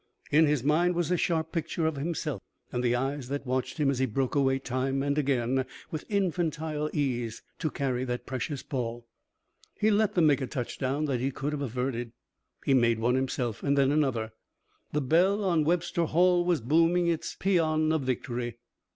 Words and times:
In 0.31 0.47
his 0.47 0.63
mind 0.63 0.95
was 0.95 1.11
a 1.11 1.15
sharp 1.15 1.51
picture 1.51 1.85
of 1.85 1.95
himself 1.95 2.41
and 2.71 2.83
the 2.83 2.95
eyes 2.95 3.27
that 3.27 3.45
watched 3.45 3.77
him 3.77 3.91
as 3.91 3.99
he 3.99 4.07
broke 4.07 4.33
away 4.33 4.57
time 4.57 5.03
and 5.03 5.15
again, 5.15 5.63
with 5.91 6.07
infantile 6.09 6.89
ease, 6.91 7.43
to 7.59 7.69
carry 7.69 8.03
that 8.05 8.25
precious 8.25 8.63
ball. 8.63 9.05
He 9.75 9.91
let 9.91 10.15
them 10.15 10.25
make 10.25 10.41
a 10.41 10.47
touchdown 10.47 11.05
that 11.05 11.19
he 11.19 11.29
could 11.29 11.51
have 11.53 11.61
averted. 11.61 12.13
He 12.65 12.73
made 12.73 12.97
one 12.97 13.13
himself. 13.13 13.61
Then 13.61 13.91
another. 13.91 14.33
The 14.91 15.01
bell 15.01 15.43
on 15.45 15.65
Webster 15.65 16.05
Hall 16.05 16.43
was 16.45 16.61
booming 16.61 17.05
its 17.05 17.35
pæan 17.35 17.93
of 17.93 18.01
victory. 18.01 18.57